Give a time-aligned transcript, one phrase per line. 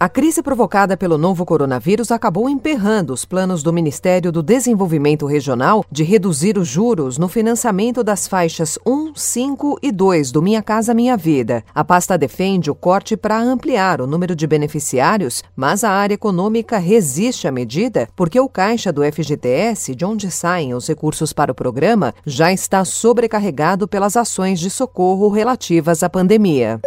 [0.00, 5.84] A crise provocada pelo novo coronavírus acabou emperrando os planos do Ministério do Desenvolvimento Regional
[5.90, 10.94] de reduzir os juros no financiamento das faixas 1, 5 e 2 do Minha Casa
[10.94, 11.64] Minha Vida.
[11.74, 16.78] A pasta defende o corte para ampliar o número de beneficiários, mas a área econômica
[16.78, 21.56] resiste à medida porque o caixa do FGTS, de onde saem os recursos para o
[21.56, 26.80] programa, já está sobrecarregado pelas ações de socorro relativas à pandemia.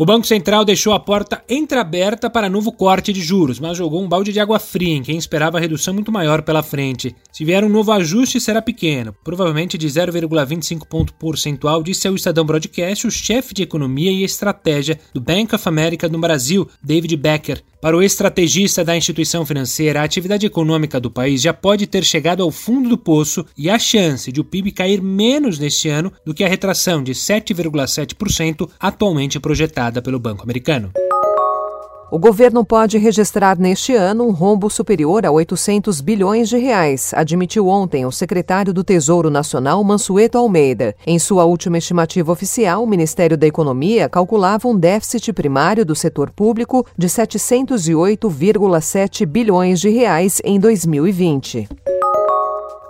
[0.00, 4.08] O Banco Central deixou a porta entreaberta para novo corte de juros, mas jogou um
[4.08, 7.14] balde de água fria em quem esperava redução muito maior pela frente.
[7.30, 12.46] Se vier um novo ajuste, será pequeno, provavelmente de 0,25 ponto percentual, disse ao Estadão
[12.46, 17.62] Broadcast o chefe de economia e estratégia do Bank of America no Brasil, David Becker.
[17.80, 22.42] Para o estrategista da instituição financeira, a atividade econômica do país já pode ter chegado
[22.42, 26.34] ao fundo do poço e a chance de o PIB cair menos neste ano do
[26.34, 30.92] que a retração de 7,7% atualmente projetada pelo Banco Americano.
[32.12, 37.68] O governo pode registrar neste ano um rombo superior a 800 bilhões de reais, admitiu
[37.68, 40.96] ontem o secretário do Tesouro Nacional, Mansueto Almeida.
[41.06, 46.30] Em sua última estimativa oficial, o Ministério da Economia calculava um déficit primário do setor
[46.30, 51.68] público de 708,7 bilhões de reais em 2020.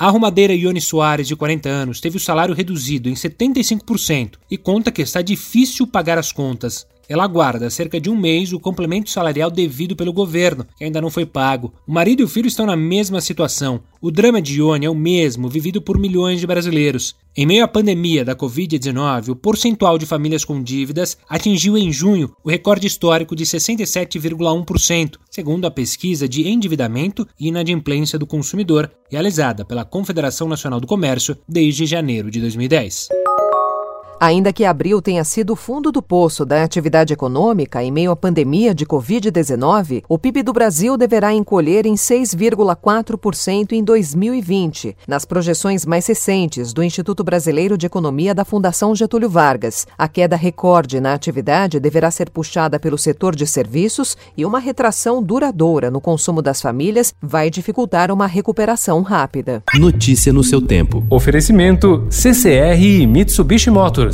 [0.00, 4.90] A arrumadeira Ione Soares, de 40 anos, teve o salário reduzido em 75% e conta
[4.90, 6.84] que está difícil pagar as contas.
[7.08, 11.10] Ela aguarda cerca de um mês o complemento salarial devido pelo governo, que ainda não
[11.10, 11.72] foi pago.
[11.86, 13.80] O marido e o filho estão na mesma situação.
[14.00, 17.14] O drama de Ione é o mesmo vivido por milhões de brasileiros.
[17.36, 22.34] Em meio à pandemia da Covid-19, o percentual de famílias com dívidas atingiu em junho
[22.44, 29.64] o recorde histórico de 67,1%, segundo a pesquisa de endividamento e inadimplência do consumidor, realizada
[29.64, 33.08] pela Confederação Nacional do Comércio desde janeiro de 2010.
[34.24, 38.16] Ainda que abril tenha sido o fundo do poço da atividade econômica em meio à
[38.16, 45.84] pandemia de Covid-19, o PIB do Brasil deverá encolher em 6,4% em 2020, nas projeções
[45.84, 49.86] mais recentes do Instituto Brasileiro de Economia da Fundação Getúlio Vargas.
[49.98, 55.22] A queda recorde na atividade deverá ser puxada pelo setor de serviços e uma retração
[55.22, 59.62] duradoura no consumo das famílias vai dificultar uma recuperação rápida.
[59.74, 61.04] Notícia no seu tempo.
[61.10, 64.13] Oferecimento CCR e Mitsubishi Motors.